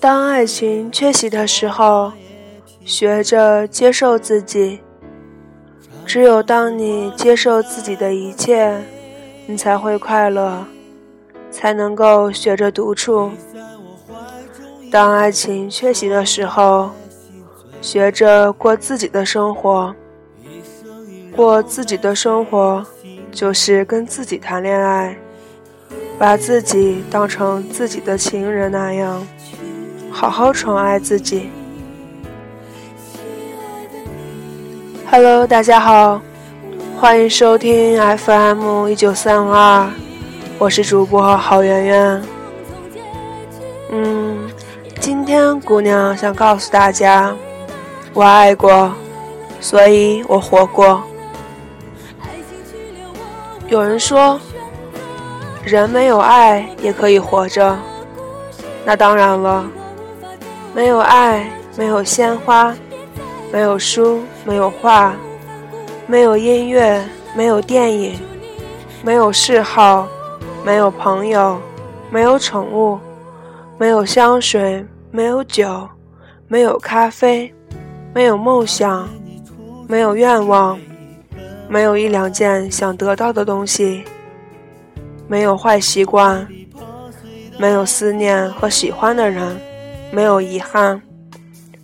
[0.00, 2.12] 当爱情缺席的时候，
[2.84, 4.80] 学着接受自己。
[6.06, 8.80] 只有当你接受自己的一切，
[9.46, 10.64] 你才会快乐，
[11.50, 13.30] 才能够学着独处。
[14.90, 16.90] 当爱情缺席的时候，
[17.82, 19.94] 学着过自己的生活。
[21.36, 22.84] 过自己的生活，
[23.30, 25.16] 就是跟自己谈恋爱，
[26.18, 29.24] 把自己当成自己的情人那样，
[30.10, 31.48] 好好宠爱自己。
[35.08, 36.20] Hello，大家好，
[37.00, 39.88] 欢迎收听 FM 一九三五二，
[40.58, 42.22] 我是主播郝圆圆。
[43.92, 44.50] 嗯，
[44.98, 47.32] 今天姑娘想告诉大家，
[48.12, 48.92] 我爱过，
[49.60, 51.00] 所以我活过。
[53.68, 54.40] 有人说，
[55.68, 57.76] 人没有爱也可以活着。
[58.86, 59.66] 那当然了，
[60.74, 62.74] 没有爱，没有鲜花，
[63.52, 65.12] 没有书，没有画，
[66.06, 67.04] 没有音乐，
[67.36, 68.18] 没有电影，
[69.02, 70.08] 没有嗜好，
[70.64, 71.60] 没有朋友，
[72.10, 72.98] 没有宠物，
[73.76, 75.86] 没有香水，没有酒，
[76.48, 77.52] 没有咖啡，
[78.14, 79.06] 没有梦想，
[79.86, 80.78] 没有愿望。
[81.70, 84.02] 没有一两件想得到的东西，
[85.28, 86.48] 没有坏习惯，
[87.58, 89.60] 没有思念和喜欢的人，
[90.10, 91.00] 没有遗憾，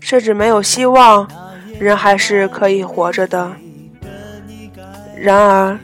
[0.00, 1.28] 甚至没有希望，
[1.78, 3.52] 人还是可以活着的。
[5.16, 5.78] 然而，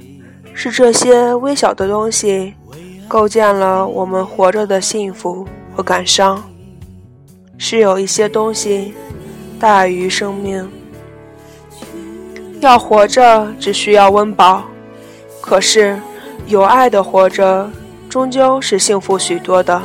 [0.55, 2.55] 是这些微小的东西，
[3.07, 6.43] 构建了我们活着的幸福和感伤。
[7.59, 8.95] 是有一些东西
[9.59, 10.67] 大于生命。
[12.61, 14.63] 要活着，只需要温饱；
[15.43, 15.99] 可是，
[16.47, 17.71] 有爱的活着，
[18.09, 19.81] 终究是幸福许多的。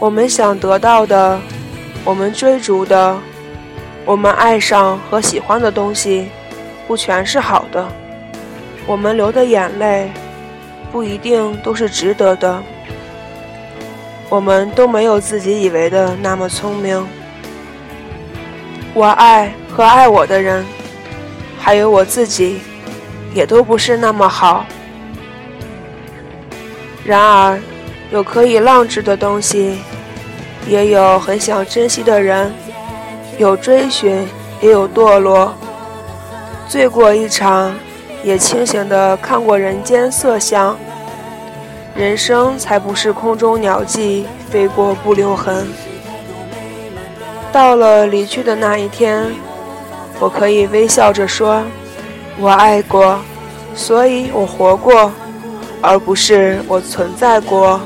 [0.00, 1.38] 我们想得到的，
[2.04, 3.16] 我们追逐的，
[4.04, 6.28] 我们爱上和喜欢的东西，
[6.88, 7.86] 不全是好的。
[8.86, 10.10] 我们流的眼泪，
[10.90, 12.60] 不一定都是值得的。
[14.28, 17.06] 我们都没有自己以为的那么聪明。
[18.94, 20.64] 我爱和爱我的人。
[21.64, 22.60] 还有我自己，
[23.34, 24.64] 也都不是那么好。
[27.04, 27.60] 然而，
[28.10, 29.78] 有可以浪掷的东西，
[30.68, 32.52] 也有很想珍惜的人，
[33.38, 34.26] 有追寻，
[34.60, 35.54] 也有堕落。
[36.68, 37.74] 醉过一场，
[38.22, 40.76] 也清醒地看过人间色相。
[41.94, 45.66] 人生才不是空中鸟迹，飞过不留痕。
[47.50, 49.30] 到了离去的那一天。
[50.20, 51.64] 我可以微笑着说
[52.38, 53.18] ：“我爱过，
[53.74, 55.10] 所以我活过，
[55.80, 57.80] 而不是我存在过，